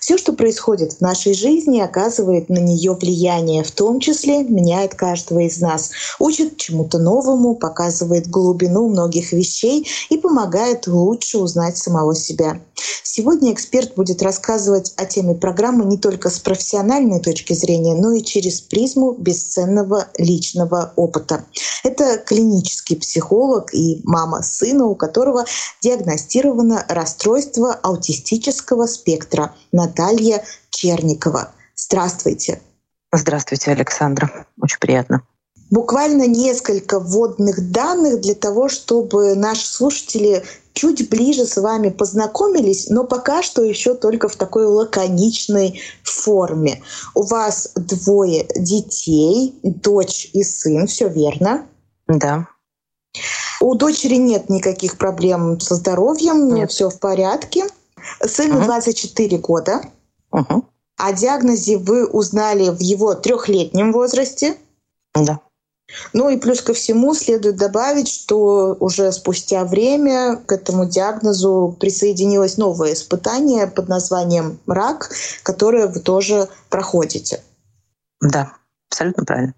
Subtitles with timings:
[0.00, 5.40] Все, что происходит в нашей жизни, оказывает на нее влияние, в том числе меняет каждого
[5.40, 12.60] из нас, учит чему-то новому, показывает глубину многих вещей и помогает лучше узнать самого себя.
[13.04, 18.22] Сегодня эксперт будет рассказывать о теме программы не только с профессиональной точки зрения, но и
[18.22, 21.44] через призму бесценного личного опыта.
[21.84, 25.44] Это клинический психолог и мама сына, у которого
[25.82, 31.50] диагностировано расстройство аутистического спектра Наталья Черникова.
[31.76, 32.60] Здравствуйте.
[33.12, 34.46] Здравствуйте, Александра.
[34.60, 35.22] Очень приятно
[35.72, 40.44] буквально несколько вводных данных для того, чтобы наши слушатели
[40.74, 46.82] чуть ближе с вами познакомились, но пока что еще только в такой лаконичной форме.
[47.14, 51.66] У вас двое детей, дочь и сын, все верно?
[52.06, 52.46] Да.
[53.60, 56.70] У дочери нет никаких проблем со здоровьем, нет.
[56.70, 57.64] все в порядке.
[58.24, 58.64] Сыну угу.
[58.64, 59.82] 24 года.
[60.30, 60.64] Угу.
[60.96, 64.56] О диагнозе вы узнали в его трехлетнем возрасте.
[65.14, 65.40] Да.
[66.12, 72.56] Ну и плюс ко всему следует добавить, что уже спустя время к этому диагнозу присоединилось
[72.56, 75.10] новое испытание под названием рак,
[75.42, 77.42] которое вы тоже проходите.
[78.20, 78.52] Да,
[78.88, 79.54] абсолютно правильно.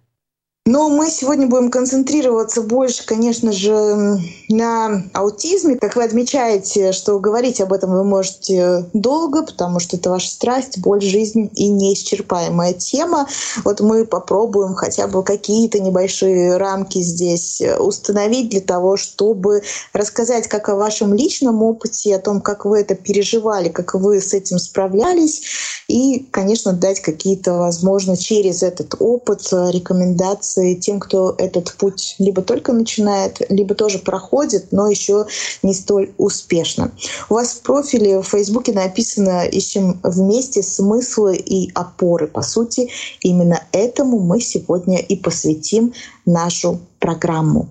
[0.67, 5.77] Но мы сегодня будем концентрироваться больше, конечно же, на аутизме.
[5.77, 10.79] Как вы отмечаете, что говорить об этом вы можете долго, потому что это ваша страсть,
[10.79, 13.29] боль, жизнь и неисчерпаемая тема.
[13.63, 20.71] Вот мы попробуем хотя бы какие-то небольшие рамки здесь установить для того, чтобы рассказать как
[20.71, 25.43] о вашем личном опыте, о том, как вы это переживали, как вы с этим справлялись,
[25.89, 32.43] и, конечно, дать какие-то, возможно, через этот опыт рекомендации информации тем, кто этот путь либо
[32.43, 35.27] только начинает, либо тоже проходит, но еще
[35.63, 36.93] не столь успешно.
[37.29, 42.27] У вас в профиле в Фейсбуке написано «Ищем вместе смыслы и опоры».
[42.27, 45.93] По сути, именно этому мы сегодня и посвятим
[46.27, 47.69] нашу программу.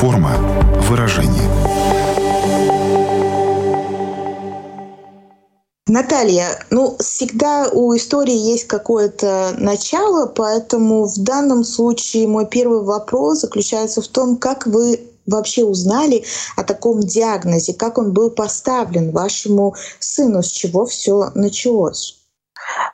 [0.00, 0.36] Форма
[0.88, 1.69] выражения.
[5.90, 13.40] Наталья, ну, всегда у истории есть какое-то начало, поэтому в данном случае мой первый вопрос
[13.40, 16.24] заключается в том, как вы вообще узнали
[16.54, 22.19] о таком диагнозе, как он был поставлен вашему сыну, с чего все началось?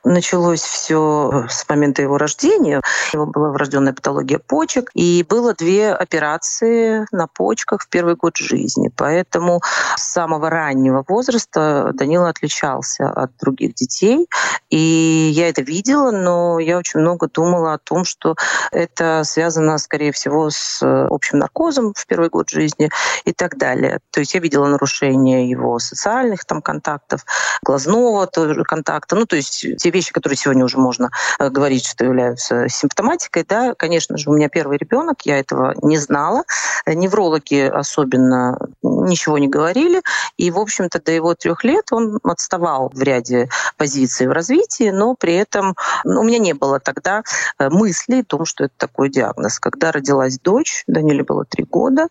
[0.03, 2.81] Началось все с момента его рождения.
[3.13, 8.37] У него была врожденная патология почек, и было две операции на почках в первый год
[8.37, 8.91] жизни.
[8.95, 9.61] Поэтому
[9.95, 14.27] с самого раннего возраста Данила отличался от других детей.
[14.69, 18.35] И я это видела, но я очень много думала о том, что
[18.71, 22.89] это связано, скорее всего, с общим наркозом в первый год жизни
[23.25, 23.99] и так далее.
[24.11, 27.25] То есть я видела нарушение его социальных там, контактов,
[27.63, 29.15] глазного тоже контакта.
[29.15, 33.73] Ну, то есть те вещи, которые сегодня уже можно э, говорить, что являются симптоматикой, да,
[33.75, 36.43] конечно же, у меня первый ребенок, я этого не знала.
[36.85, 40.01] Неврологи особенно ничего не говорили.
[40.37, 45.15] И, в общем-то, до его трех лет он отставал в ряде позиций в развитии, но
[45.15, 47.23] при этом ну, у меня не было тогда
[47.59, 49.59] э, мысли о том, что это такой диагноз.
[49.59, 52.07] Когда родилась дочь, Даниле было три года,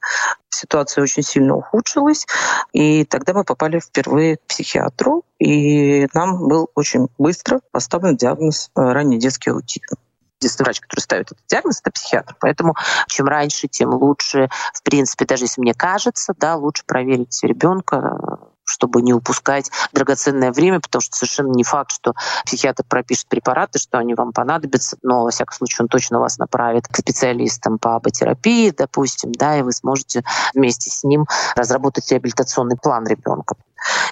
[0.48, 2.26] ситуация очень сильно ухудшилась,
[2.72, 8.80] и тогда мы попали впервые к психиатру, и нам был очень быстро поставлен диагноз э,
[8.80, 9.96] ранний детский аутизм
[10.40, 12.36] единственный врач, который ставит этот диагноз, это психиатр.
[12.40, 12.74] Поэтому
[13.08, 14.50] чем раньше, тем лучше.
[14.74, 18.18] В принципе, даже если мне кажется, да, лучше проверить ребенка
[18.66, 23.98] чтобы не упускать драгоценное время, потому что совершенно не факт, что психиатр пропишет препараты, что
[23.98, 28.70] они вам понадобятся, но, во всяком случае, он точно вас направит к специалистам по аботерапии,
[28.70, 33.54] допустим, да, и вы сможете вместе с ним разработать реабилитационный план ребенка.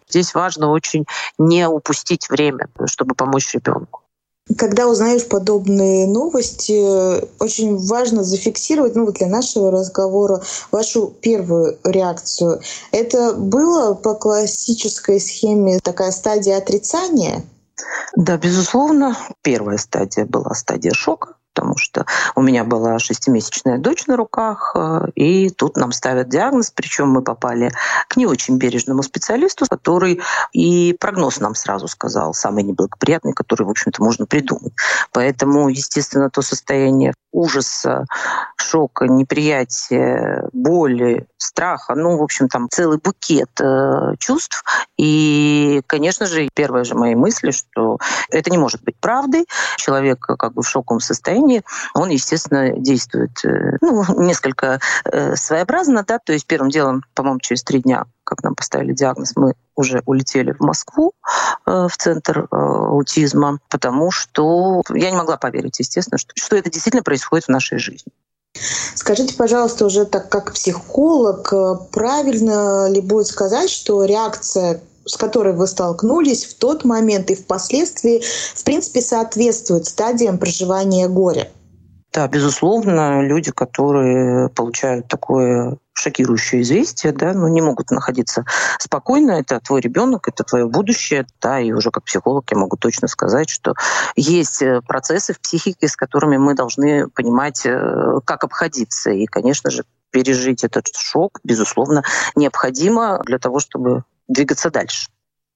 [0.09, 1.07] Здесь важно очень
[1.39, 4.01] не упустить время, чтобы помочь ребенку.
[4.59, 12.61] Когда узнаешь подобные новости, очень важно зафиксировать, ну вот для нашего разговора, вашу первую реакцию.
[12.93, 17.43] Это было по классической схеме такая стадия отрицания?
[18.17, 21.37] Да, безусловно, первая стадия была стадия шока.
[21.55, 22.05] Потому что
[22.35, 27.23] у меня была шестимесячная дочь на руках, э, и тут нам ставят диагноз, причем мы
[27.23, 27.71] попали
[28.09, 30.21] к не очень бережному специалисту, который
[30.53, 34.73] и прогноз нам сразу сказал, самый неблагоприятный, который, в общем-то, можно придумать.
[35.13, 38.07] Поэтому, естественно, то состояние ужаса,
[38.57, 44.65] шока, неприятия, боли, страха, ну, в общем, там целый букет э, чувств.
[44.97, 47.99] И, конечно же, первые же мои мысли, что
[48.31, 49.47] это не может быть правдой.
[49.77, 51.44] Человек как бы в шоковом состоянии,
[51.95, 57.63] он, естественно, действует э, ну, несколько э, своеобразно, да, то есть первым делом, по-моему, через
[57.63, 61.13] три дня как нам поставили диагноз, мы уже улетели в Москву,
[61.67, 67.03] э, в центр аутизма, потому что я не могла поверить, естественно, что, что это действительно
[67.03, 68.11] происходит в нашей жизни.
[68.95, 71.53] Скажите, пожалуйста, уже так как психолог,
[71.91, 78.23] правильно ли будет сказать, что реакция с которой вы столкнулись в тот момент и впоследствии,
[78.55, 81.49] в принципе, соответствует стадиям проживания горя?
[82.15, 88.45] Да, безусловно, люди, которые получают такое шокирующее известие, да, но не могут находиться
[88.79, 89.33] спокойно.
[89.33, 93.49] Это твой ребенок, это твое будущее, да, и уже как психолог я могу точно сказать,
[93.49, 93.75] что
[94.15, 99.11] есть э, процессы в психике, с которыми мы должны понимать, э, как обходиться.
[99.11, 102.05] И, конечно же, пережить этот шок, безусловно,
[102.37, 105.09] необходимо для того, чтобы двигаться дальше.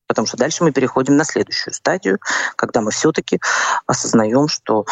[0.06, 2.18] Потому что дальше мы переходим на следующую стадию,
[2.56, 3.40] когда мы все-таки
[3.86, 4.86] осознаем, что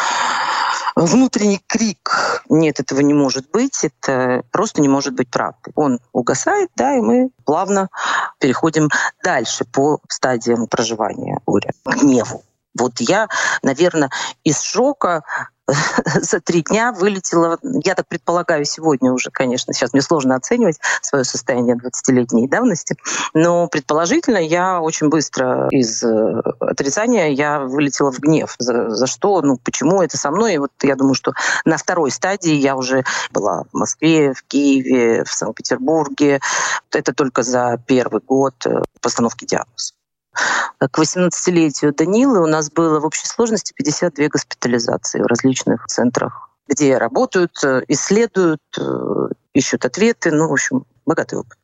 [0.95, 5.73] внутренний крик «нет, этого не может быть», это просто не может быть правдой.
[5.75, 7.89] Он угасает, да, и мы плавно
[8.39, 8.89] переходим
[9.23, 12.43] дальше по стадиям проживания горя, гневу.
[12.77, 13.27] Вот я,
[13.61, 14.09] наверное,
[14.43, 15.23] из шока
[16.21, 21.25] за три дня вылетела, я так предполагаю, сегодня уже, конечно, сейчас мне сложно оценивать свое
[21.25, 22.95] состояние 20-летней давности,
[23.33, 28.55] но предположительно я очень быстро из э, отрицания я вылетела в гнев.
[28.59, 30.55] За, за что, ну почему это со мной?
[30.55, 31.33] И вот я думаю, что
[31.65, 36.39] на второй стадии я уже была в Москве, в Киеве, в Санкт-Петербурге.
[36.91, 39.93] Это только за первый год э, постановки диагноза.
[40.79, 46.97] К 18-летию Данилы у нас было в общей сложности 52 госпитализации в различных центрах, где
[46.97, 48.83] работают, э, исследуют, э,
[49.53, 50.31] ищут ответы.
[50.31, 51.57] Ну, в общем, богатый опыт.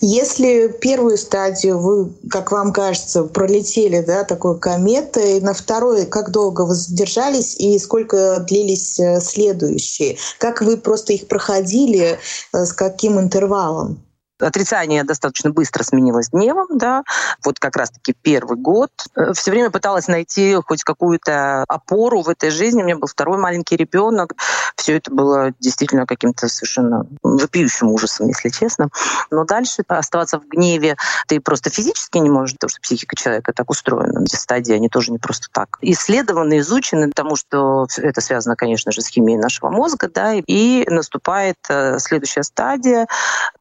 [0.00, 6.62] Если первую стадию вы, как вам кажется, пролетели, да, такой кометой, на второй как долго
[6.62, 10.16] вы задержались и сколько длились э, следующие?
[10.38, 12.18] Как вы просто их проходили,
[12.52, 14.02] с каким интервалом?
[14.42, 17.04] Отрицание достаточно быстро сменилось гневом, да.
[17.44, 18.90] Вот как раз-таки первый год.
[19.16, 22.82] Э, Все время пыталась найти хоть какую-то опору в этой жизни.
[22.82, 24.34] У меня был второй маленький ребенок.
[24.76, 28.88] Все это было действительно каким-то совершенно вопиющим ужасом, если честно.
[29.30, 30.96] Но дальше оставаться в гневе
[31.26, 34.22] ты просто физически не можешь, потому что психика человека так устроена.
[34.22, 35.78] Эти стадии, они тоже не просто так.
[35.80, 41.58] Исследованы, изучены, потому что это связано, конечно же, с химией нашего мозга, да, и наступает
[41.68, 43.06] э, следующая стадия.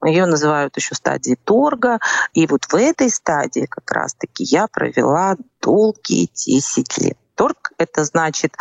[0.03, 1.99] Ее называют называют еще стадии торга.
[2.33, 7.17] И вот в этой стадии как раз-таки я провела долгие 10 лет.
[7.35, 8.55] Торг— это значит,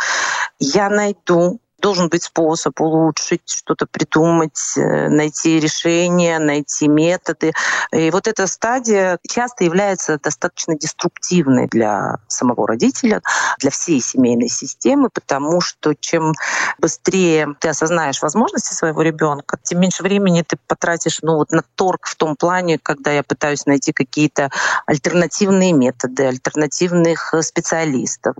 [0.59, 7.53] я найду должен быть способ улучшить, что-то придумать, э, найти решения, найти методы.
[7.91, 13.21] И вот эта стадия часто является достаточно деструктивной для самого родителя,
[13.59, 16.33] для всей семейной системы, потому что чем
[16.79, 22.07] быстрее ты осознаешь возможности своего ребенка, тем меньше времени ты потратишь ну, вот на торг
[22.07, 24.49] в том плане, когда я пытаюсь найти какие-то
[24.85, 28.35] альтернативные методы, альтернативных э, специалистов.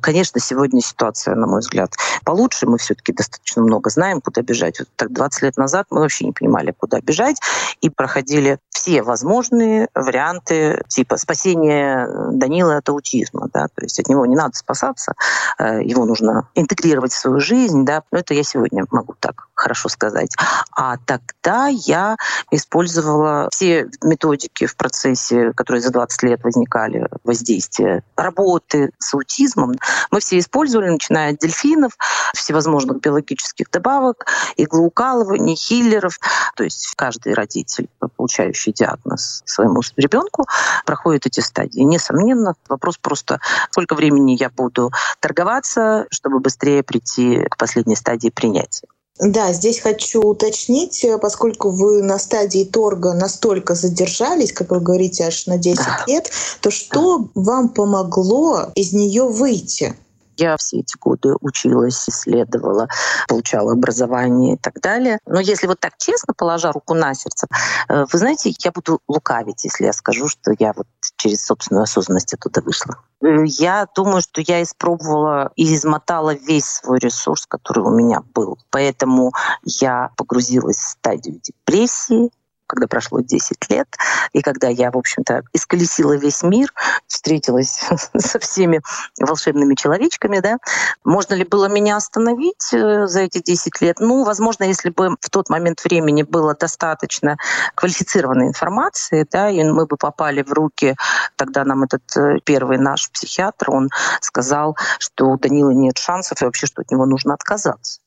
[0.00, 1.92] Конечно, сегодня ситуация, на мой взгляд,
[2.24, 2.66] получше.
[2.66, 4.78] Мы мы все-таки достаточно много знаем, куда бежать.
[4.80, 7.40] Вот так 20 лет назад мы вообще не понимали, куда бежать,
[7.80, 13.48] и проходили все возможные варианты типа спасения Данила от аутизма.
[13.52, 13.66] Да?
[13.66, 15.14] То есть от него не надо спасаться,
[15.58, 17.84] э, его нужно интегрировать в свою жизнь.
[17.84, 18.04] Да?
[18.12, 20.36] Но это я сегодня могу так хорошо сказать.
[20.70, 22.16] А тогда я
[22.52, 29.72] использовала все методики в процессе, которые за 20 лет возникали, воздействия работы с аутизмом.
[30.12, 31.96] Мы все использовали, начиная от дельфинов,
[32.34, 34.26] всевозможных биологических добавок,
[34.56, 36.20] иглоукалываний, хиллеров.
[36.54, 40.46] То есть каждый родитель, получающий диагноз своему ребенку,
[40.84, 41.80] проходит эти стадии.
[41.80, 43.40] Несомненно, вопрос просто,
[43.70, 44.90] сколько времени я буду
[45.20, 48.86] торговаться, чтобы быстрее прийти к последней стадии принятия.
[49.18, 55.46] Да, здесь хочу уточнить, поскольку вы на стадии торга настолько задержались, как вы говорите, аж
[55.46, 56.04] на 10 да.
[56.06, 56.30] лет,
[56.60, 57.28] то что да.
[57.34, 59.96] вам помогло из нее выйти?
[60.36, 62.88] Я все эти годы училась, исследовала,
[63.28, 65.18] получала образование и так далее.
[65.26, 67.46] Но если вот так честно, положа руку на сердце,
[67.88, 72.34] э, вы знаете, я буду лукавить, если я скажу, что я вот через собственную осознанность
[72.34, 72.96] оттуда вышла.
[73.22, 78.58] Э, я думаю, что я испробовала и измотала весь свой ресурс, который у меня был.
[78.70, 82.30] Поэтому я погрузилась в стадию депрессии,
[82.66, 83.88] когда прошло 10 лет,
[84.32, 86.72] и когда я, в общем-то, исколесила весь мир,
[87.06, 87.80] встретилась
[88.16, 88.80] со всеми
[89.20, 90.58] волшебными человечками, да,
[91.04, 93.96] можно ли было меня остановить э, за эти 10 лет?
[94.00, 97.36] Ну, возможно, если бы в тот момент времени было достаточно
[97.74, 100.96] квалифицированной информации, да, и мы бы попали в руки,
[101.36, 103.88] тогда нам этот э, первый наш психиатр, он
[104.20, 108.00] сказал, что у Данила нет шансов и вообще, что от него нужно отказаться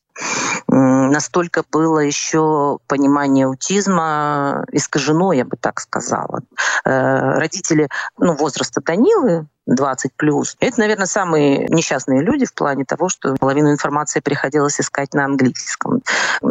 [0.68, 6.40] настолько было еще понимание аутизма искажено, я бы так сказала.
[6.84, 7.88] Э, родители
[8.18, 10.56] ну, возраста Данилы, 20 плюс.
[10.60, 16.02] Это, наверное, самые несчастные люди в плане того, что половину информации приходилось искать на английском.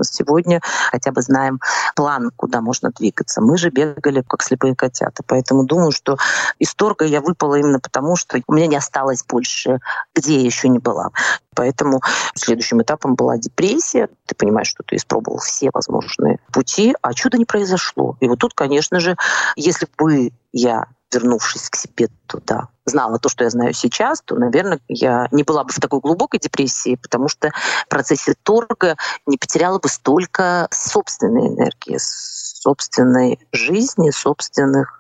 [0.04, 0.62] Сегодня
[0.92, 1.60] хотя бы знаем
[1.96, 3.42] план, куда можно двигаться.
[3.42, 5.24] Мы же бегали как слепые котята.
[5.28, 6.18] Поэтому думаю, что
[6.60, 9.80] из торга я выпала именно потому, что у меня не осталось больше,
[10.16, 11.10] где я еще не была.
[11.56, 12.02] Поэтому
[12.36, 14.08] следующим этапом была депрессия.
[14.26, 18.16] Ты понимаешь, что ты испробовал все возможные пути, а чудо не произошло.
[18.22, 19.18] И вот тут, конечно же,
[19.56, 24.80] если бы я вернувшись к себе туда, знала то, что я знаю сейчас, то, наверное,
[24.88, 27.52] я не была бы в такой глубокой депрессии, потому что
[27.86, 35.00] в процессе торга не потеряла бы столько собственной энергии, собственной жизни, собственных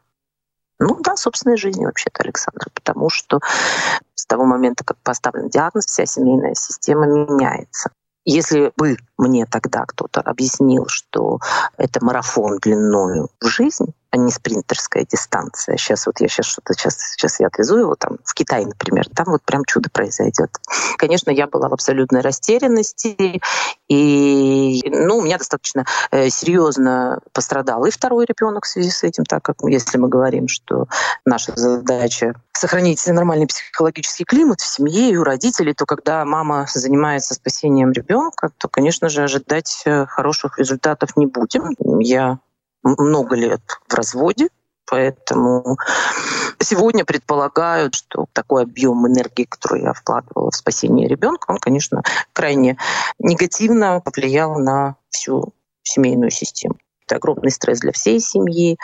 [0.81, 3.39] ну да, собственной жизни вообще-то, Александр, потому что
[4.15, 7.91] с того момента, как поставлен диагноз, вся семейная система меняется.
[8.23, 11.39] Если бы мне тогда кто-то объяснил, что
[11.77, 15.77] это марафон длиною в жизнь, а не спринтерская дистанция.
[15.77, 19.27] Сейчас вот я сейчас что-то сейчас, сейчас я отвезу его там в Китай, например, там
[19.27, 20.49] вот прям чудо произойдет.
[20.97, 23.41] Конечно, я была в абсолютной растерянности,
[23.87, 29.25] и ну, у меня достаточно э, серьезно пострадал и второй ребенок в связи с этим,
[29.25, 30.87] так как если мы говорим, что
[31.25, 37.33] наша задача сохранить нормальный психологический климат в семье и у родителей, то когда мама занимается
[37.33, 41.69] спасением ребенка, то, конечно же, ожидать э, хороших результатов не будем.
[41.99, 42.39] Я
[42.83, 44.50] много лет в разводе,
[44.89, 45.77] Поэтому
[46.59, 52.01] сегодня предполагают, что такой объем энергии, который я вкладывала в спасение ребенка, он, конечно,
[52.33, 52.77] крайне
[53.19, 56.75] негативно повлиял на всю семейную систему.
[57.09, 58.77] Это огромный стресс для всей семьи.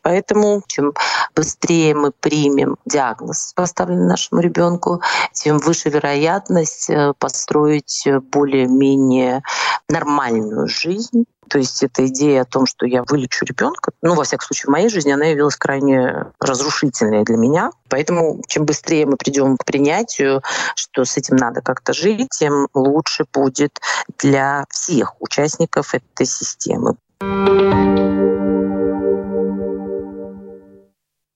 [0.00, 0.94] Поэтому чем
[1.34, 5.02] быстрее мы примем диагноз, поставленный нашему ребенку,
[5.32, 9.42] тем выше вероятность э, построить более-менее
[9.90, 14.46] нормальную жизнь, то есть эта идея о том, что я вылечу ребенка, ну, во всяком
[14.46, 17.70] случае, в моей жизни она явилась крайне разрушительной для меня.
[17.88, 20.42] Поэтому чем быстрее мы придем к принятию,
[20.74, 23.78] что с этим надо как-то жить, тем лучше будет
[24.18, 26.96] для всех участников этой системы.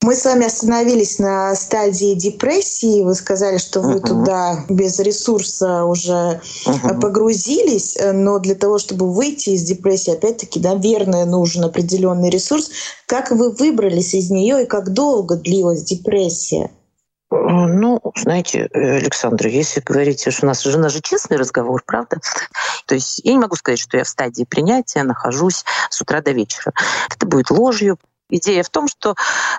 [0.03, 3.01] Мы с вами остановились на стадии депрессии.
[3.01, 4.07] Вы сказали, что вы uh-huh.
[4.07, 6.99] туда без ресурса уже uh-huh.
[6.99, 12.71] погрузились, но для того, чтобы выйти из депрессии, опять-таки, наверное, нужен определенный ресурс.
[13.05, 16.71] Как вы выбрались из нее и как долго длилась депрессия?
[17.31, 22.17] Ну, знаете, Александр, если говорить, что у нас же, у нас же честный разговор, правда?
[22.85, 26.31] То есть я не могу сказать, что я в стадии принятия нахожусь с утра до
[26.31, 26.73] вечера.
[27.09, 27.97] Это будет ложью,
[28.31, 29.15] Идея в том, что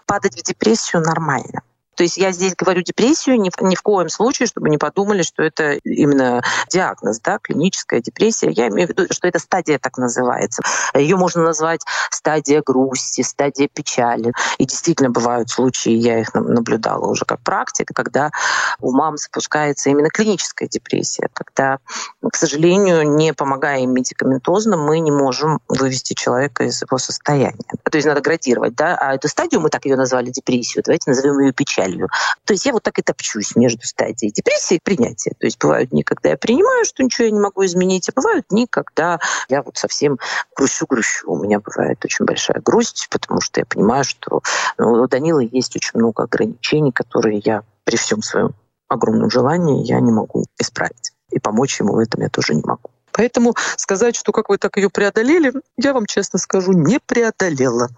[0.07, 1.63] падать в депрессию нормально.
[1.95, 5.23] То есть я здесь говорю депрессию ни в, ни в коем случае, чтобы не подумали,
[5.23, 8.51] что это именно диагноз, да, клиническая депрессия.
[8.51, 10.63] Я имею в виду, что это стадия так называется.
[10.95, 14.33] Ее можно назвать стадия грусти, стадия печали.
[14.59, 18.31] И действительно бывают случаи, я их наблюдала уже как практика, когда
[18.81, 21.79] у мам запускается именно клиническая депрессия, когда,
[22.23, 27.53] к сожалению, не помогая им медикаментозно, мы не можем вывести человека из его состояния.
[27.91, 31.39] То есть надо градировать, да, а эту стадию мы так ее назвали депрессию, давайте назовем
[31.41, 32.09] ее печаль печалью.
[32.45, 35.33] То есть я вот так и топчусь между стадией депрессии и принятия.
[35.39, 38.47] То есть бывают дни, когда я принимаю, что ничего я не могу изменить, а бывают
[38.51, 40.19] дни, когда я вот совсем
[40.57, 41.31] грущу-грущу.
[41.31, 44.43] У меня бывает очень большая грусть, потому что я понимаю, что
[44.79, 48.55] ну, у Данила есть очень много ограничений, которые я при всем своем
[48.89, 51.13] огромном желании я не могу исправить.
[51.31, 52.91] И помочь ему в этом я тоже не могу.
[53.13, 57.89] Поэтому сказать, что как вы так ее преодолели, я вам честно скажу, не преодолела.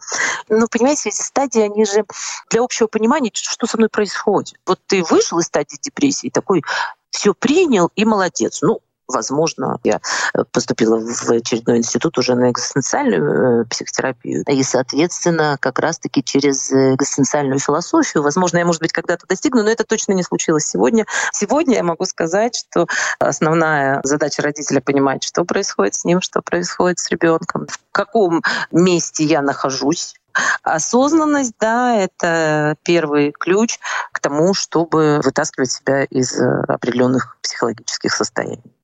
[0.49, 2.05] Ну, понимаете, эти стадии, они же
[2.51, 4.57] для общего понимания, что со мной происходит.
[4.67, 6.63] Вот ты вышел из стадии депрессии, такой
[7.11, 8.61] все принял и молодец.
[8.61, 10.01] Ну, возможно, я
[10.35, 14.45] э, поступила в очередной институт уже на экзистенциальную э, психотерапию.
[14.49, 19.85] И, соответственно, как раз-таки через экзистенциальную философию, возможно, я, может быть, когда-то достигну, но это
[19.85, 21.07] точно не случилось сегодня.
[21.33, 22.87] Сегодня я могу сказать, что
[23.19, 29.25] основная задача родителя понимать, что происходит с ним, что происходит с ребенком, в каком месте
[29.25, 30.15] я нахожусь,
[30.63, 33.79] Осознанность, да, это первый ключ
[34.11, 38.75] к тому, чтобы вытаскивать себя из определенных психологических состояний.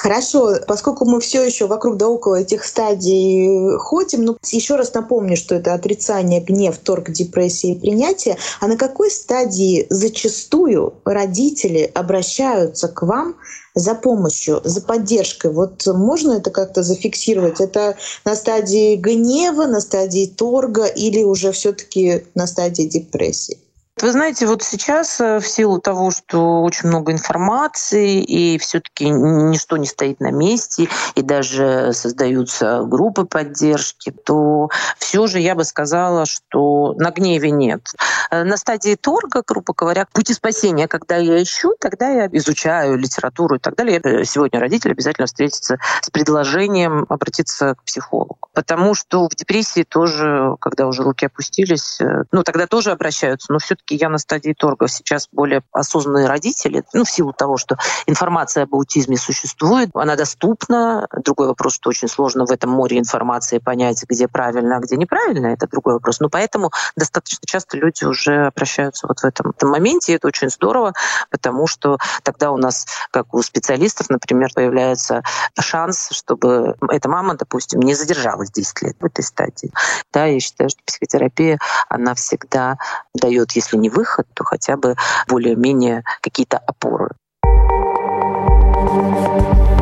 [0.00, 5.36] Хорошо, поскольку мы все еще вокруг да около этих стадий ходим, ну, еще раз напомню,
[5.36, 8.38] что это отрицание, гнев, торг, депрессия и принятие.
[8.60, 13.36] А на какой стадии зачастую родители обращаются к вам
[13.74, 15.52] за помощью, за поддержкой.
[15.52, 17.60] Вот можно это как-то зафиксировать?
[17.60, 23.58] Это на стадии гнева, на стадии торга или уже все-таки на стадии депрессии?
[24.02, 29.76] Вы знаете, вот сейчас э, в силу того, что очень много информации и все-таки ничто
[29.76, 36.26] не стоит на месте, и даже создаются группы поддержки, то все же я бы сказала,
[36.26, 37.92] что на гневе нет.
[38.32, 43.54] Э, на стадии торга, грубо говоря, пути спасения, когда я ищу, тогда я изучаю литературу
[43.54, 44.00] и так далее.
[44.02, 48.48] Э, сегодня родитель обязательно встретится с предложением обратиться к психологу.
[48.52, 52.00] Потому что в депрессии тоже, когда уже руки опустились,
[52.32, 54.88] ну тогда тоже обращаются, но все все-таки я на стадии торга.
[54.88, 61.08] Сейчас более осознанные родители, ну, в силу того, что информация об аутизме существует, она доступна.
[61.24, 65.48] Другой вопрос, что очень сложно в этом море информации понять, где правильно, а где неправильно,
[65.48, 66.20] это другой вопрос.
[66.20, 70.50] Но поэтому достаточно часто люди уже обращаются вот в этом, этом моменте, и это очень
[70.50, 70.92] здорово,
[71.30, 75.22] потому что тогда у нас, как у специалистов, например, появляется
[75.58, 79.72] шанс, чтобы эта мама, допустим, не задержалась 10 лет в этой стадии.
[80.12, 81.58] Да, я считаю, что психотерапия,
[81.88, 82.76] она всегда
[83.14, 84.96] дает, если если не выход, то хотя бы
[85.28, 87.10] более-менее какие-то опоры.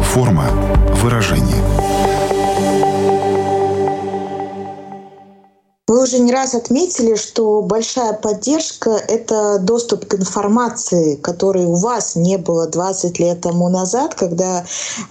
[0.03, 0.45] Форма
[1.03, 1.80] выражения.
[5.91, 12.15] Вы уже не раз отметили, что большая поддержка— это доступ к информации, которой у вас
[12.15, 14.65] не было 20 лет тому назад, когда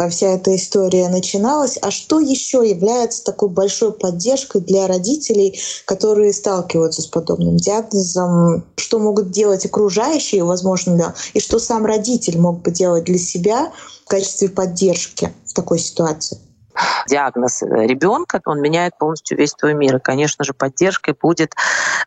[0.09, 1.77] вся эта история начиналась.
[1.81, 8.63] А что еще является такой большой поддержкой для родителей, которые сталкиваются с подобным диагнозом?
[8.77, 13.73] Что могут делать окружающие, возможно, и что сам родитель мог бы делать для себя
[14.05, 16.39] в качестве поддержки в такой ситуации?
[17.07, 19.97] Диагноз ребенка, он меняет полностью весь твой мир.
[19.97, 21.55] И, конечно же, поддержкой будет...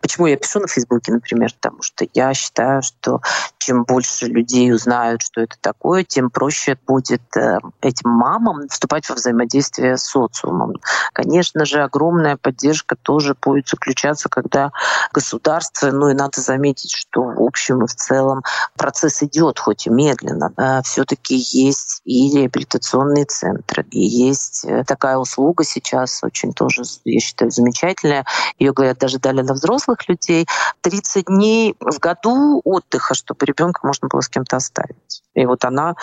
[0.01, 1.53] Почему я пишу на Фейсбуке, например?
[1.61, 3.21] Потому что я считаю, что
[3.65, 9.15] чем больше людей узнают, что это такое, тем проще будет э, этим мамам вступать во
[9.15, 10.75] взаимодействие с социумом.
[11.13, 14.73] Конечно же, огромная поддержка тоже будет заключаться, когда
[15.13, 18.43] государство, ну и надо заметить, что в общем и в целом
[18.77, 25.19] процесс идет, хоть и медленно, э, все-таки есть и реабилитационные центры, и есть э, такая
[25.19, 28.25] услуга сейчас, очень тоже, я считаю, замечательная.
[28.59, 30.47] Ее, говорят, даже дали для взрослых людей.
[30.81, 35.23] 30 дней в году отдыха, чтобы ребенка можно было с кем-то оставить.
[35.35, 35.95] И вот она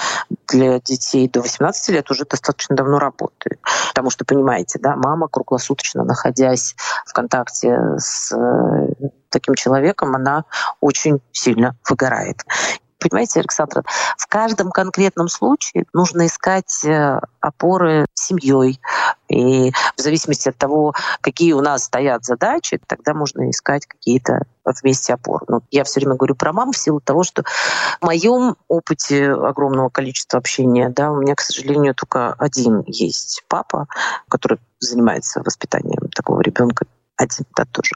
[0.48, 3.60] для детей до 18 лет уже достаточно давно работает.
[3.90, 10.46] Потому что, понимаете, да, мама круглосуточно, находясь в контакте с э, таким человеком, она
[10.80, 12.44] очень сильно выгорает.
[13.00, 13.84] Понимаете, Александра,
[14.18, 18.82] в каждом конкретном случае нужно искать э, опоры семьей.
[19.30, 24.42] И в зависимости от того, какие у нас стоят задачи, тогда можно искать какие-то
[24.82, 25.46] вместе опоры.
[25.48, 27.44] Но я все время говорю про мам в силу того, что
[28.02, 33.88] в моем опыте огромного количества общения, да, у меня, к сожалению, только один есть папа,
[34.28, 36.86] который занимается воспитанием такого ребенка
[37.20, 37.92] один, да, тоже.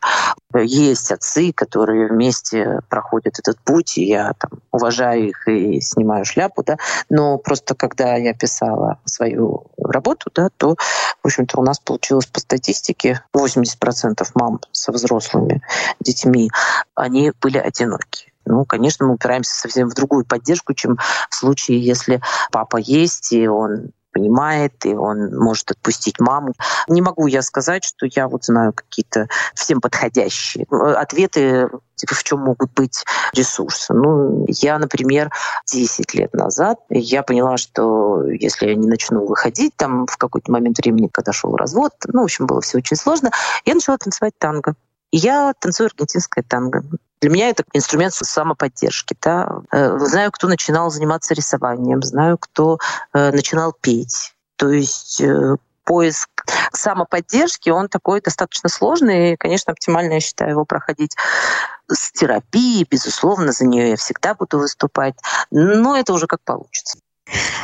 [0.55, 6.63] Есть отцы, которые вместе проходят этот путь, и я там уважаю их и снимаю шляпу,
[6.63, 6.77] да,
[7.09, 10.75] но просто когда я писала свою работу, да, то,
[11.23, 15.61] в общем-то, у нас получилось по статистике 80% мам со взрослыми
[15.99, 16.51] детьми,
[16.95, 18.33] они были одиноки.
[18.45, 20.97] Ну, конечно, мы упираемся совсем в другую поддержку, чем
[21.29, 26.53] в случае, если папа есть, и он понимает, и он может отпустить маму.
[26.87, 32.39] Не могу я сказать, что я вот знаю какие-то всем подходящие ответы типа, в чем
[32.39, 33.93] могут быть ресурсы.
[33.93, 35.31] Ну, я, например,
[35.71, 40.77] 10 лет назад я поняла, что если я не начну выходить там в какой-то момент
[40.79, 43.31] времени, когда шел развод, ну, в общем, было все очень сложно,
[43.65, 44.75] я начала танцевать танго.
[45.15, 46.83] Я танцую аргентинское танго.
[47.21, 49.15] Для меня это инструмент самоподдержки.
[49.21, 49.61] Да?
[49.71, 52.79] Э, знаю, кто начинал заниматься рисованием, знаю, кто
[53.13, 54.33] э, начинал петь.
[54.55, 56.29] То есть э, поиск
[56.71, 59.33] самоподдержки, он такой достаточно сложный.
[59.33, 61.15] И, конечно, оптимально, я считаю, его проходить
[61.87, 65.13] с терапией, безусловно, за нее я всегда буду выступать.
[65.51, 66.97] Но это уже как получится.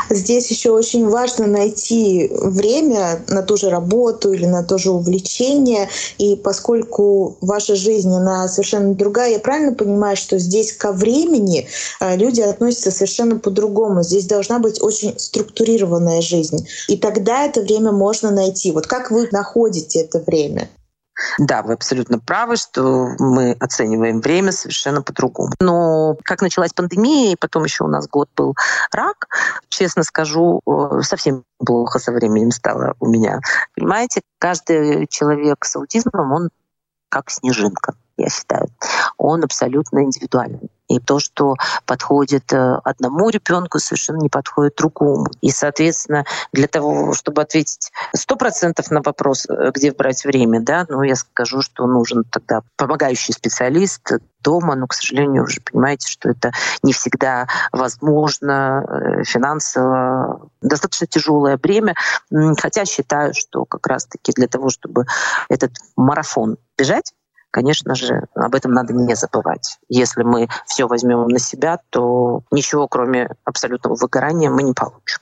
[0.10, 5.90] Здесь еще очень важно найти время на ту же работу или на то же увлечение.
[6.18, 11.68] И поскольку ваша жизнь, она совершенно другая, я правильно понимаю, что здесь ко времени
[12.00, 14.04] э, люди относятся совершенно по-другому.
[14.04, 16.68] Здесь должна быть очень структурированная жизнь.
[16.88, 18.72] И тогда это время можно найти.
[18.72, 20.70] Вот как вы находите это время?
[21.38, 25.54] Да, вы абсолютно правы, что мы оцениваем время совершенно по-другому.
[25.60, 28.56] Но как началась пандемия, и потом еще у нас год был
[28.92, 29.28] рак,
[29.70, 33.40] честно скажу, э, совсем плохо со временем стало у меня.
[33.76, 36.50] Понимаете, каждый человек с аутизмом, он
[37.10, 38.68] как снежинка я считаю,
[39.18, 40.70] он абсолютно индивидуален.
[40.90, 45.28] И то, что подходит э, одному ребенку, совершенно не подходит другому.
[45.42, 50.86] И, соответственно, для того, чтобы ответить сто процентов на вопрос, э, где брать время, да,
[50.90, 54.02] ну, я скажу, что нужен тогда помогающий специалист
[54.42, 60.50] дома, но, к сожалению, вы же понимаете, что это не всегда возможно э, финансово.
[60.62, 61.94] Достаточно тяжелое бремя,
[62.58, 65.06] хотя считаю, что как раз-таки для того, чтобы
[65.50, 67.14] этот марафон бежать,
[67.52, 69.80] конечно же, об этом надо не забывать.
[69.90, 75.20] Если мы все возьмем на себя, то ничего, кроме абсолютного выгорания, мы не получим.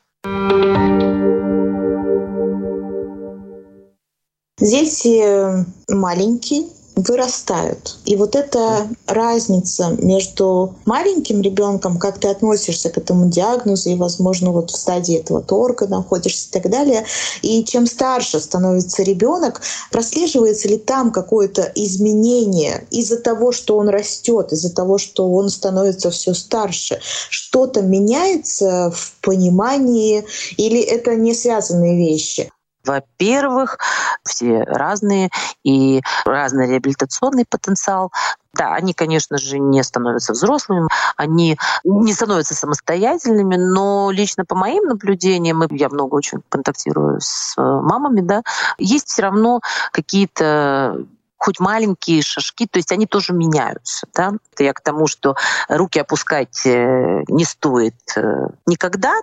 [4.59, 7.97] Дети маленькие, вырастают.
[8.05, 14.51] И вот эта разница между маленьким ребенком, как ты относишься к этому диагнозу, и, возможно,
[14.51, 17.05] вот в стадии этого торга находишься и так далее,
[17.43, 24.51] и чем старше становится ребенок, прослеживается ли там какое-то изменение из-за того, что он растет,
[24.51, 30.25] из-за того, что он становится все старше, что-то меняется в понимании,
[30.57, 32.49] или это не связанные вещи?
[32.87, 33.77] Во-первых,
[34.23, 35.29] все разные
[35.63, 38.11] и разный реабилитационный потенциал.
[38.53, 44.85] Да, они, конечно же, не становятся взрослыми, они не становятся самостоятельными, но лично по моим
[44.85, 48.41] наблюдениям, я много очень контактирую с мамами, да,
[48.79, 49.59] есть все равно
[49.91, 51.05] какие-то
[51.37, 54.07] хоть маленькие шажки, то есть они тоже меняются.
[54.13, 54.33] Да?
[54.53, 55.35] Это я к тому, что
[55.69, 59.13] руки опускать э, не стоит э, никогда.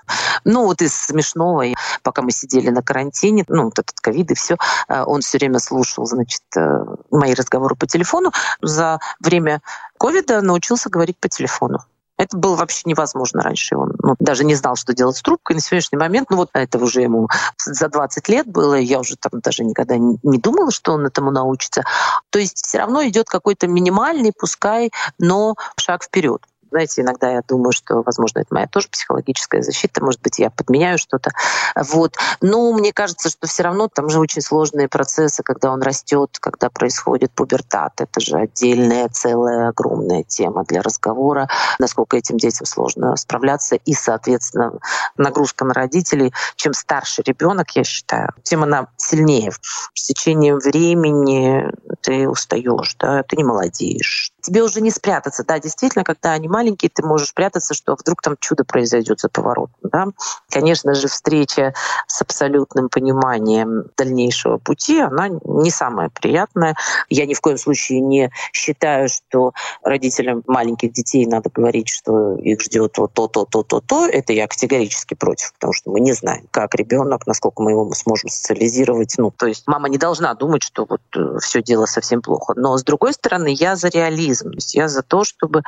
[0.44, 1.64] Ну вот из смешного,
[2.02, 4.56] пока мы сидели на карантине, ну вот этот ковид и все,
[4.88, 6.42] э, он все время слушал, значит,
[7.10, 8.32] мои разговоры по телефону.
[8.62, 9.60] За время
[9.98, 11.84] ковида научился говорить по телефону.
[12.16, 13.76] Это было вообще невозможно раньше.
[13.76, 15.56] Он ну, даже не знал, что делать с трубкой.
[15.56, 17.28] На сегодняшний момент, ну вот это уже ему
[17.64, 21.82] за 20 лет было, я уже там даже никогда не думала, что он этому научится.
[22.30, 26.42] То есть все равно идет какой-то минимальный, пускай, но шаг вперед.
[26.74, 30.98] Знаете, иногда я думаю, что, возможно, это моя тоже психологическая защита, может быть, я подменяю
[30.98, 31.30] что-то.
[31.76, 32.16] Вот.
[32.40, 36.70] Но мне кажется, что все равно там же очень сложные процессы, когда он растет, когда
[36.70, 38.00] происходит пубертат.
[38.00, 43.76] Это же отдельная, целая, огромная тема для разговора, насколько этим детям сложно справляться.
[43.76, 44.72] И, соответственно,
[45.16, 46.34] нагрузка на родителей.
[46.56, 49.52] Чем старше ребенок, я считаю, тем она сильнее.
[49.94, 54.33] С течением времени ты устаешь, да, ты не молодеешь.
[54.44, 55.42] Тебе уже не спрятаться.
[55.42, 59.74] Да, действительно, когда они маленькие, ты можешь прятаться, что вдруг там чудо произойдет за поворотом.
[59.82, 60.06] Да?
[60.50, 61.72] Конечно же, встреча
[62.06, 66.76] с абсолютным пониманием дальнейшего пути, она не самая приятная.
[67.08, 72.60] Я ни в коем случае не считаю, что родителям маленьких детей надо говорить, что их
[72.60, 74.06] ждет вот то, то, то, то, то.
[74.06, 78.28] Это я категорически против, потому что мы не знаем, как ребенок, насколько мы его сможем
[78.28, 79.14] социализировать.
[79.16, 82.52] Ну, то есть мама не должна думать, что вот э, все дело совсем плохо.
[82.56, 84.33] Но с другой стороны, я за реализм.
[84.40, 85.62] То есть я за то, чтобы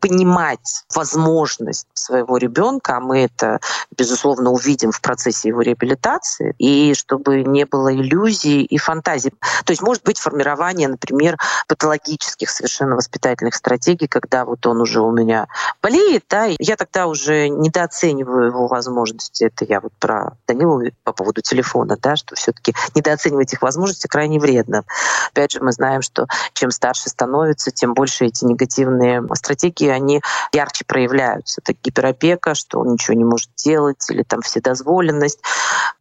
[0.00, 3.60] понимать возможность своего ребенка, а мы это,
[3.96, 9.32] безусловно, увидим в процессе его реабилитации, и чтобы не было иллюзий и фантазий.
[9.64, 11.36] То есть может быть формирование, например,
[11.68, 15.46] патологических совершенно воспитательных стратегий, когда вот он уже у меня
[15.82, 19.44] болеет, да, и я тогда уже недооцениваю его возможности.
[19.44, 24.06] Это я вот про Данилу по поводу телефона, да, что все таки недооценивать их возможности
[24.06, 24.84] крайне вредно.
[25.30, 30.20] Опять же, мы знаем, что чем старше становится, тем больше эти негативные стратегии, они
[30.52, 31.60] ярче проявляются.
[31.62, 35.40] Это гиперопека, что он ничего не может делать, или там вседозволенность.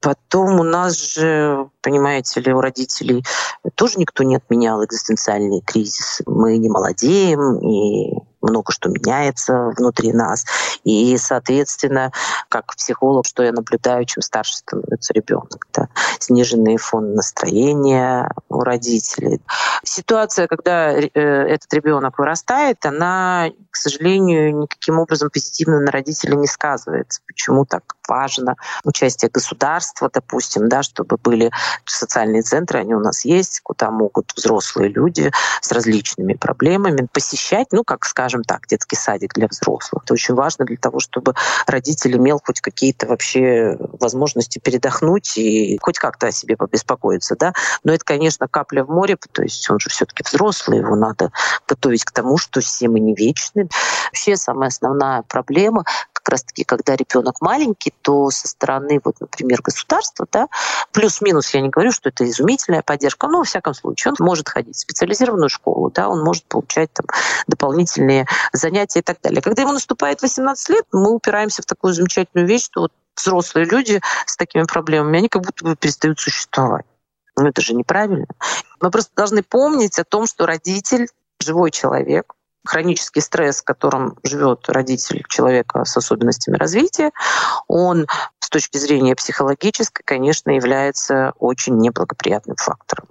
[0.02, 3.24] Потом у нас же, понимаете ли, у родителей
[3.76, 6.24] тоже никто не отменял экзистенциальные кризисы.
[6.26, 10.46] Мы не молодеем, и много что меняется внутри нас.
[10.84, 12.12] И, соответственно,
[12.50, 19.42] как психолог, что я наблюдаю, чем старше становится ребенок, да, сниженный фон настроения у родителей.
[19.84, 26.48] Ситуация, когда э, этот ребенок вырастает, она, к сожалению, никаким образом позитивно на родителей не
[26.48, 27.22] сказывается.
[27.28, 31.52] Почему так важно участие государства, допустим, да, чтобы были
[31.86, 37.84] социальные центры, они у нас есть, куда могут взрослые люди с различными проблемами посещать, ну,
[37.84, 40.04] как, скажем так, детский садик для взрослых.
[40.04, 41.34] Это очень важно для того, чтобы
[41.68, 47.54] родитель имел хоть какие-то вообще возможности передохнуть и хоть как-то о себе побеспокоиться, да.
[47.84, 51.32] Но это, конечно, капля в море, то есть он же все-таки взрослый, его надо
[51.68, 53.68] готовить к тому, что все мы не вечны.
[54.06, 55.84] Вообще самая основная проблема
[56.30, 60.48] раз-таки, когда ребенок маленький, то со стороны, вот, например, государства, да,
[60.92, 64.76] плюс-минус, я не говорю, что это изумительная поддержка, но, во всяком случае, он может ходить
[64.76, 67.06] в специализированную школу, да, он может получать там
[67.48, 69.42] дополнительные занятия и так далее.
[69.42, 74.00] Когда ему наступает 18 лет, мы упираемся в такую замечательную вещь, что вот взрослые люди
[74.26, 76.86] с такими проблемами, они как будто бы перестают существовать.
[77.36, 78.28] Ну это же неправильно.
[78.82, 81.08] Мы просто должны помнить о том, что родитель
[81.40, 82.34] живой человек,
[82.66, 87.12] хронический стресс, которым живет родитель человека с особенностями развития,
[87.68, 88.08] он
[88.40, 93.08] с точки зрения психологической, конечно, является очень неблагоприятным фактором.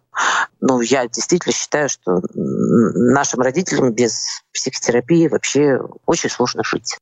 [0.60, 6.98] Но я действительно считаю, что нашим родителям без психотерапии вообще очень сложно жить.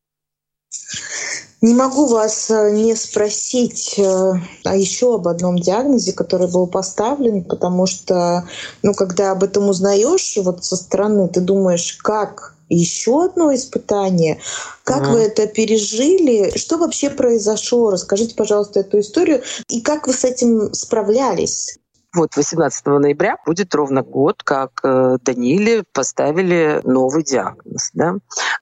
[1.62, 4.32] Не могу вас э, не спросить э,
[4.64, 8.46] а еще об одном диагнозе, который был поставлен, потому что,
[8.82, 14.38] ну, когда об этом узнаешь вот со стороны, ты думаешь, как еще одно испытание.
[14.84, 16.56] Как mm вы это пережили?
[16.56, 17.90] Что вообще произошло?
[17.90, 19.42] Расскажите, пожалуйста, эту историю.
[19.68, 21.78] И как вы с этим справлялись?
[22.16, 27.90] Вот 18 ноября будет ровно год, как э, Даниле поставили новый диагноз.
[27.92, 28.14] Да?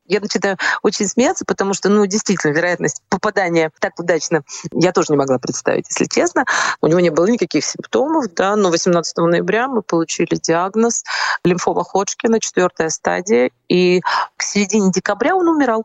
[0.07, 5.17] Я начинаю очень смеяться, потому что, ну, действительно, вероятность попадания так удачно я тоже не
[5.17, 6.45] могла представить, если честно.
[6.81, 11.05] У него не было никаких симптомов, да, но 18 ноября мы получили диагноз
[11.45, 14.01] лимфома Ходжкина, четвертая стадия, и
[14.37, 15.85] к середине декабря он умирал.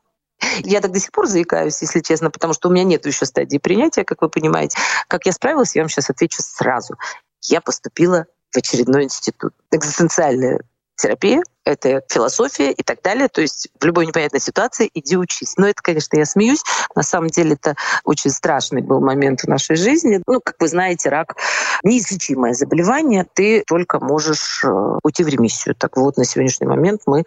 [0.64, 3.60] Я так до сих пор заикаюсь, если честно, потому что у меня нет еще стадии
[3.60, 4.78] принятия, как вы понимаете.
[5.08, 6.96] Как я справилась, я вам сейчас отвечу сразу
[7.44, 9.54] я поступила в очередной институт.
[9.72, 10.62] Экзистенциальная
[10.96, 13.28] терапия, это философия и так далее.
[13.28, 15.56] То есть в любой непонятной ситуации иди учись.
[15.58, 16.64] Но это, конечно, я смеюсь.
[16.96, 20.22] На самом деле это очень страшный был момент в нашей жизни.
[20.28, 21.36] Ну, как вы знаете, рак—
[21.84, 23.26] неизлечимое заболевание.
[23.34, 24.70] Ты только можешь э,
[25.04, 25.76] уйти в ремиссию.
[25.76, 27.24] Так вот, на сегодняшний момент мы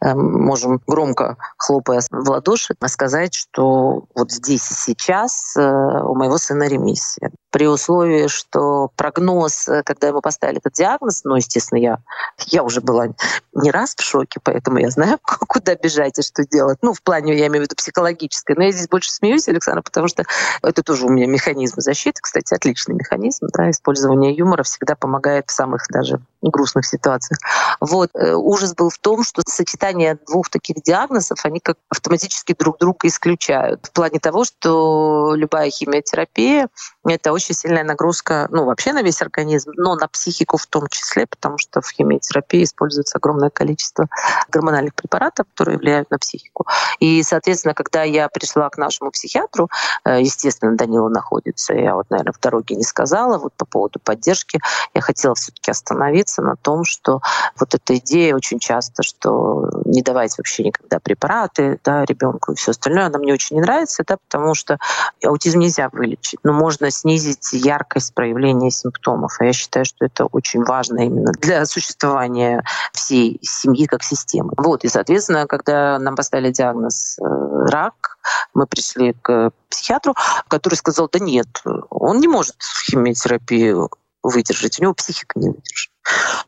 [0.00, 6.38] э, можем громко, хлопая в ладоши, сказать, что вот здесь и сейчас э, у моего
[6.38, 7.30] сына ремиссия.
[7.50, 11.98] При условии, что прогноз, когда ему поставили этот диагноз, ну, естественно, я,
[12.46, 13.08] я уже была
[13.54, 16.78] не раз в шоке, поэтому я знаю, куда бежать и что делать.
[16.82, 18.56] Ну, в плане, я имею в виду психологической.
[18.56, 20.24] Но я здесь больше смеюсь, Александр, потому что
[20.62, 23.46] это тоже у меня механизм защиты, кстати, отличный механизм.
[23.52, 27.38] Да, использование юмора всегда помогает в самых даже грустных ситуациях.
[27.80, 28.10] Вот.
[28.14, 33.08] Э, ужас был в том, что сочетание двух таких диагнозов, они как автоматически друг друга
[33.08, 33.86] исключают.
[33.86, 36.68] В плане того, что любая химиотерапия—
[37.04, 41.26] это очень сильная нагрузка, ну, вообще на весь организм, но на психику в том числе,
[41.26, 44.06] потому что в химиотерапии используется огромное количество
[44.50, 46.66] гормональных препаратов, которые влияют на психику.
[46.98, 49.70] И, соответственно, когда я пришла к нашему психиатру,
[50.04, 54.60] э, естественно, Данила находится, я вот, наверное, в дороге не сказала, вот по поводу поддержки,
[54.94, 57.22] я хотела все таки остановиться на том, что
[57.58, 62.72] вот эта идея очень часто, что не давать вообще никогда препараты да, ребенку и все
[62.72, 64.78] остальное, она мне очень не нравится, да, потому что
[65.24, 69.36] аутизм нельзя вылечить, но можно снизить яркость проявления симптомов.
[69.38, 74.52] А я считаю, что это очень важно именно для существования всей семьи как системы.
[74.56, 77.24] Вот, и, соответственно, когда нам поставили диагноз э,
[77.70, 78.18] рак,
[78.54, 80.14] мы пришли к психиатру,
[80.48, 81.48] который сказал, да нет,
[81.90, 82.56] он не может
[82.90, 83.90] химиотерапию
[84.22, 85.90] выдержать, у него психика не выдержит.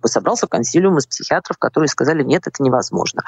[0.04, 3.22] Собрался консилиум из психиатров, которые сказали, нет, это невозможно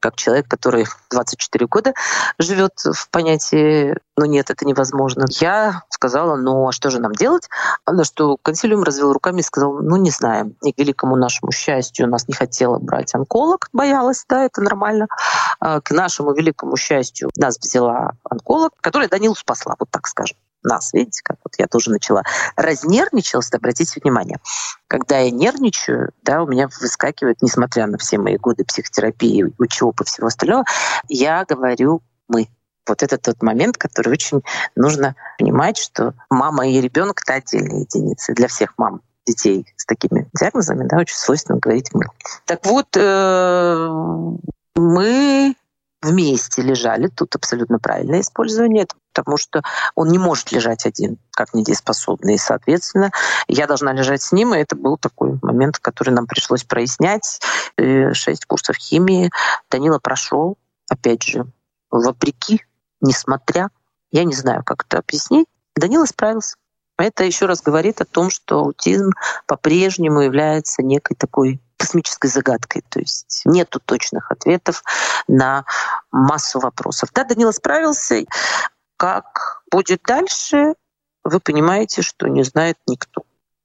[0.00, 1.94] как человек, который 24 года
[2.38, 5.26] живет в понятии «ну нет, это невозможно».
[5.28, 7.48] Я сказала, ну а что же нам делать?
[7.86, 10.56] На что консилиум развел руками и сказал, ну не знаем.
[10.62, 15.06] И к великому нашему счастью нас не хотела брать онколог, боялась, да, это нормально.
[15.60, 20.92] А к нашему великому счастью нас взяла онколог, которая Данилу спасла, вот так скажем нас,
[20.92, 22.22] видите, как вот я тоже начала
[22.56, 24.38] разнервничалась, обратите внимание.
[24.88, 30.28] Когда я нервничаю, да, у меня выскакивает, несмотря на все мои годы психотерапии, учебы всего
[30.28, 30.64] остального,
[31.08, 32.48] я говорю «мы».
[32.86, 34.42] Вот это тот момент, который очень
[34.74, 40.28] нужно понимать, что мама и ребенок это отдельные единицы для всех мам детей с такими
[40.38, 42.06] диагнозами, да, очень свойственно говорить мы.
[42.46, 43.88] Так вот, э,
[44.74, 45.54] мы
[46.02, 49.62] вместе лежали, тут абсолютно правильное использование, потому что
[49.94, 52.34] он не может лежать один, как недееспособный.
[52.34, 53.10] И, соответственно,
[53.48, 57.40] я должна лежать с ним, и это был такой момент, который нам пришлось прояснять.
[57.76, 59.30] Э, шесть курсов химии.
[59.70, 60.56] Данила прошел,
[60.88, 61.46] опять же,
[61.90, 62.64] вопреки,
[63.00, 63.70] несмотря.
[64.10, 65.46] Я не знаю, как это объяснить.
[65.76, 66.56] Данила справился.
[67.00, 69.10] Это еще раз говорит о том, что аутизм
[69.46, 72.84] по-прежнему является некой такой космической загадкой.
[72.88, 74.82] То есть нету точных ответов
[75.26, 75.64] на
[76.12, 77.10] массу вопросов.
[77.14, 78.24] Да, Данила справился.
[78.96, 80.74] Как будет дальше,
[81.24, 83.22] вы понимаете, что не знает никто.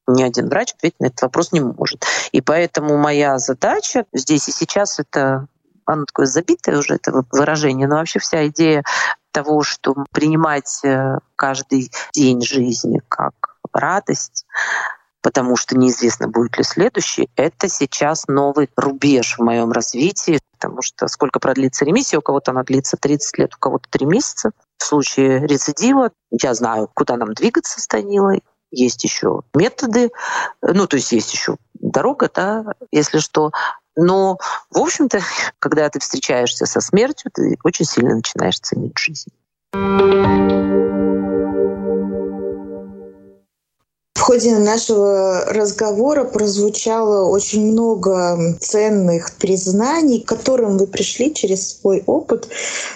[0.07, 2.05] Ни один врач ответить на этот вопрос не может.
[2.31, 5.47] И поэтому моя задача здесь и сейчас— это
[5.85, 8.83] оно такое забитое уже, это выражение, но вообще вся идея
[9.31, 13.33] того, что принимать э, каждый день жизни как
[13.73, 14.45] радость,
[15.21, 21.07] потому что неизвестно, будет ли следующий, это сейчас новый рубеж в моем развитии, потому что
[21.07, 24.51] сколько продлится ремиссия, у кого-то она длится 30 лет, у кого-то 3 месяца.
[24.77, 30.11] В случае рецидива я знаю, куда нам двигаться с Данилой, есть еще методы,
[30.61, 33.51] ну, то есть есть еще дорога, да, если что.
[33.95, 34.37] Но,
[34.69, 35.19] в общем-то,
[35.59, 39.31] когда ты встречаешься со смертью, ты очень сильно начинаешь ценить жизнь.
[44.15, 52.01] В ходе нашего разговора прозвучало очень много ценных признаний, к которым вы пришли через свой
[52.07, 52.47] опыт.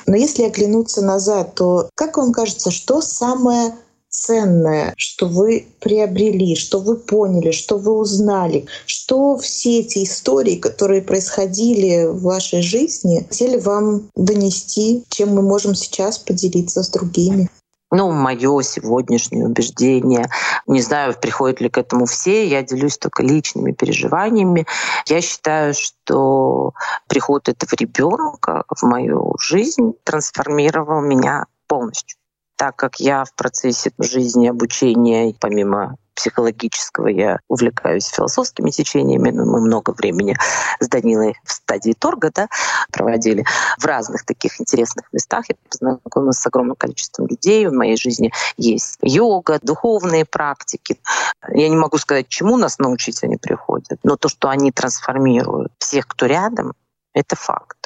[0.07, 3.75] Но если оглянуться назад, то как вам кажется, что самое
[4.19, 11.01] ценное, что вы приобрели, что вы поняли, что вы узнали, что все эти истории, которые
[11.01, 17.49] происходили в вашей жизни, хотели вам донести, чем мы можем сейчас поделиться с другими?
[17.91, 20.29] ну, мое сегодняшнее убеждение.
[20.67, 22.47] Не знаю, приходят ли к этому все.
[22.47, 24.67] Я делюсь только личными переживаниями.
[25.07, 26.73] Я считаю, что
[27.07, 32.18] приход этого ребенка в мою жизнь трансформировал меня полностью.
[32.59, 39.31] Так как я в процессе жизни обучения, помимо психологического я увлекаюсь философскими течениями.
[39.31, 40.35] Мы много времени
[40.81, 42.49] с Данилой в стадии торга да,
[42.91, 43.45] проводили
[43.77, 45.45] в разных таких интересных местах.
[45.47, 47.65] Я познакомилась с огромным количеством людей.
[47.65, 50.99] В моей жизни есть йога, духовные практики.
[51.47, 56.07] Я не могу сказать, чему нас научить они приходят, но то, что они трансформируют всех,
[56.07, 56.73] кто рядом,
[57.13, 57.78] это факт.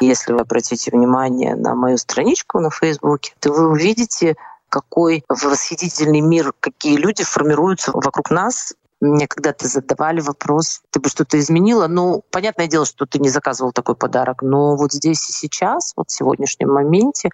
[0.00, 4.36] Если вы обратите внимание на мою страничку на Фейсбуке, то вы увидите
[4.68, 11.38] какой восхитительный мир, какие люди формируются вокруг нас мне когда-то задавали вопрос, ты бы что-то
[11.38, 11.88] изменила?
[11.88, 16.08] Ну, понятное дело, что ты не заказывал такой подарок, но вот здесь и сейчас, вот
[16.08, 17.30] в сегодняшнем моменте,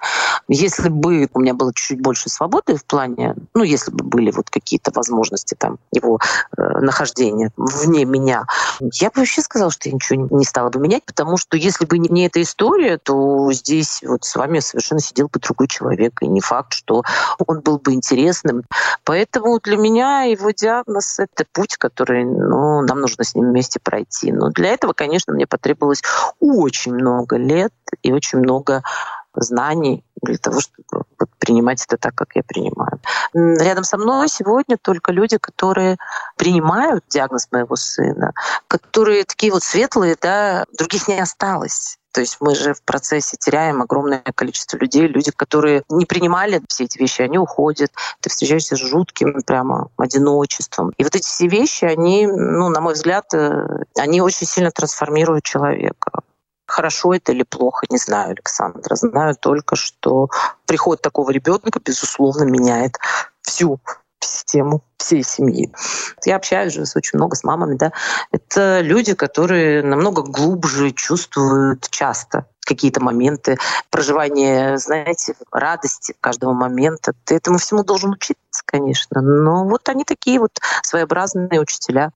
[0.48, 4.48] если бы у меня было чуть-чуть больше свободы в плане, ну, если бы были вот
[4.48, 6.18] какие-то возможности там его
[6.56, 8.46] э, нахождения вне меня,
[8.80, 11.98] я бы вообще сказала, что я ничего не стала бы менять, потому что если бы
[11.98, 16.40] не эта история, то здесь вот с вами совершенно сидел бы другой человек, и не
[16.40, 17.02] факт, что
[17.46, 18.64] он был бы интересным.
[19.04, 24.30] Поэтому для меня его диагноз— это путь, который ну, нам нужно с ним вместе пройти.
[24.30, 26.02] Но для этого, конечно, мне потребовалось
[26.38, 28.82] очень много лет и очень много
[29.34, 31.04] знаний для того, чтобы
[31.40, 33.00] принимать это так, как я принимаю.
[33.34, 35.96] Рядом со мной сегодня только люди, которые
[36.36, 38.32] принимают диагноз моего сына,
[38.68, 41.98] которые такие вот светлые, да, других не осталось.
[42.18, 46.82] То есть мы же в процессе теряем огромное количество людей, люди, которые не принимали все
[46.82, 47.92] эти вещи, они уходят.
[48.20, 50.90] Ты встречаешься с жутким прямо одиночеством.
[50.98, 55.44] И вот эти все вещи, они, ну, на мой взгляд, э, они очень сильно трансформируют
[55.44, 56.10] человека.
[56.66, 58.96] Хорошо это или плохо, не знаю, Александра.
[58.96, 60.28] Знаю только, что
[60.66, 62.98] приход такого ребенка, безусловно, меняет
[63.42, 63.78] всю
[64.20, 65.72] систему всей семьи.
[66.24, 67.92] Я общаюсь же очень много с мамами, да.
[68.32, 73.56] Это люди, которые намного глубже чувствуют часто какие-то моменты
[73.88, 77.14] проживания, знаете, радости каждого момента.
[77.24, 79.22] Ты этому всему должен учиться, конечно.
[79.22, 80.50] Но вот они такие вот
[80.82, 82.12] своеобразные учителя.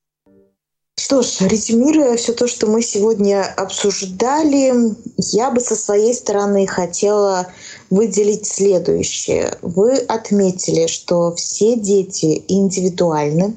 [0.99, 7.49] Что ж, резюмируя все то, что мы сегодня обсуждали, я бы со своей стороны хотела
[7.89, 9.57] выделить следующее.
[9.63, 13.57] Вы отметили, что все дети индивидуальны,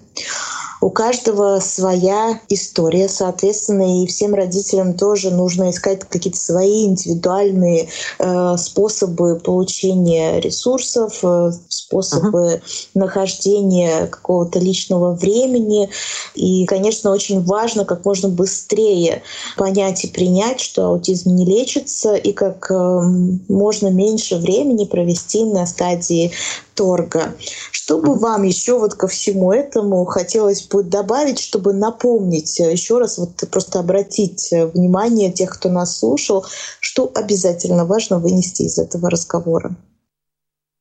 [0.85, 8.55] у каждого своя история, соответственно, и всем родителям тоже нужно искать какие-то свои индивидуальные э,
[8.57, 12.61] способы получения ресурсов, э, способы uh-huh.
[12.93, 15.89] нахождения какого-то личного времени.
[16.35, 19.23] И, конечно, очень важно как можно быстрее
[19.57, 23.01] понять и принять, что аутизм не лечится, и как э,
[23.49, 26.31] можно меньше времени провести на стадии
[26.75, 27.33] торга.
[27.71, 32.99] Что бы вам еще вот ко всему этому хотелось бы добавить, чтобы напомнить э, еще
[32.99, 36.45] раз, вот просто обратить э, внимание тех, кто нас слушал,
[36.79, 39.75] что обязательно важно вынести из этого разговора?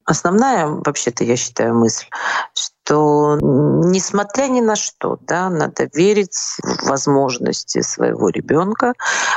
[0.07, 2.04] Основная, вообще-то, я считаю, мысль,
[2.52, 8.92] что несмотря ни на что, да, надо верить в возможности своего ребенка,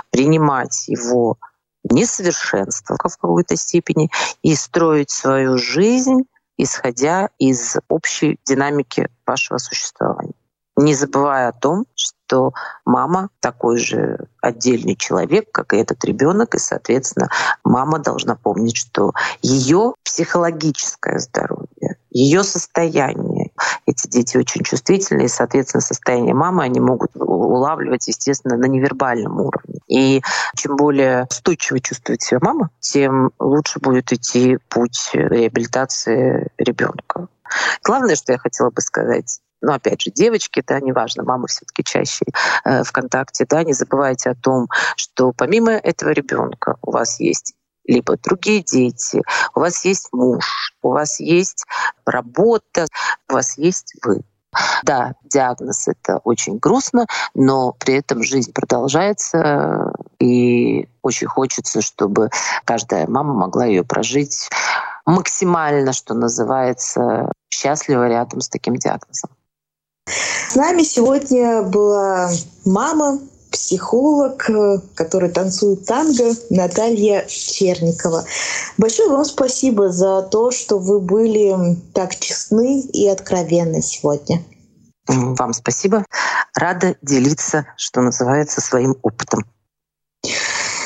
[0.09, 1.37] принимать его
[1.89, 4.09] несовершенство в какой-то степени
[4.41, 6.23] и строить свою жизнь
[6.57, 10.33] исходя из общей динамики вашего существования.
[10.77, 12.53] Не забывая о том, что
[12.85, 17.29] мама такой же отдельный человек, как и этот ребенок, и, соответственно,
[17.63, 23.51] мама должна помнить, что ее психологическое здоровье, ее состояние,
[23.87, 29.76] эти дети очень чувствительные, и, соответственно, состояние мамы они могут улавливать, естественно, на невербальном уровне.
[29.87, 30.21] И
[30.55, 37.27] чем более устойчиво чувствует себя мама, тем лучше будет идти путь реабилитации ребенка.
[37.83, 42.25] Главное, что я хотела бы сказать, но опять же, девочки, да, неважно, мамы все-таки чаще
[42.63, 47.53] э, ВКонтакте, да, не забывайте о том, что помимо этого ребенка у вас есть
[47.85, 49.21] либо другие дети,
[49.55, 51.65] у вас есть муж, у вас есть
[52.05, 52.85] работа,
[53.29, 54.21] у вас есть вы.
[54.83, 62.29] Да, диагноз это очень грустно, но при этом жизнь продолжается, и очень хочется, чтобы
[62.65, 64.49] каждая мама могла ее прожить
[65.05, 69.29] максимально, что называется, счастливо рядом с таким диагнозом.
[70.05, 72.29] С нами сегодня была
[72.65, 73.19] мама,
[73.51, 74.49] психолог,
[74.95, 78.25] который танцует танго, Наталья Черникова.
[78.77, 84.43] Большое вам спасибо за то, что вы были так честны и откровенны сегодня.
[85.07, 86.05] Вам спасибо.
[86.55, 89.45] Рада делиться, что называется, своим опытом.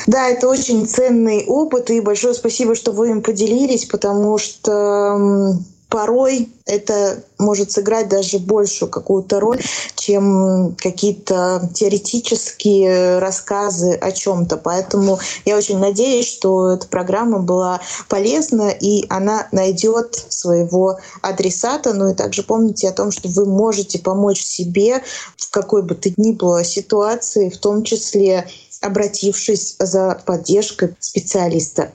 [0.06, 5.56] Да, это очень ценный опыт, и большое спасибо, что вы им поделились, потому что
[5.92, 9.60] порой это может сыграть даже большую какую-то роль,
[9.94, 14.56] чем какие-то теоретические рассказы о чем-то.
[14.56, 21.92] Поэтому я очень надеюсь, что эта программа была полезна и она найдет своего адресата.
[21.92, 25.02] Ну и также помните о том, что вы можете помочь себе
[25.36, 28.46] в какой бы то ни было ситуации, в том числе
[28.82, 31.92] обратившись за поддержкой специалиста.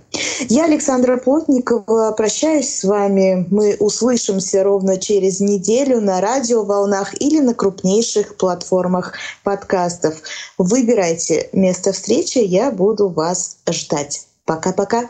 [0.50, 3.46] Я, Александра Плотникова, прощаюсь с вами.
[3.52, 9.14] Мы услышимся ровно через неделю на радиоволнах или на крупнейших платформах
[9.44, 10.16] подкастов.
[10.58, 14.26] Выбирайте место встречи, я буду вас ждать.
[14.46, 15.10] Пока-пока.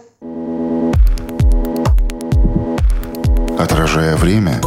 [3.60, 4.60] Отражая время,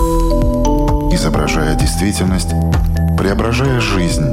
[1.13, 2.51] изображая действительность,
[3.17, 4.33] преображая жизнь